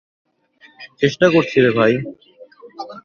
চেষ্টা 1.01 1.25
করছিরে 1.33 1.69
ভাই! 1.77 1.93